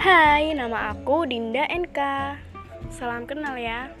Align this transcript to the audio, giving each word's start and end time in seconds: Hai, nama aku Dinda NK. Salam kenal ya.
Hai, 0.00 0.56
nama 0.56 0.96
aku 0.96 1.28
Dinda 1.28 1.68
NK. 1.68 2.00
Salam 2.88 3.28
kenal 3.28 3.52
ya. 3.60 3.92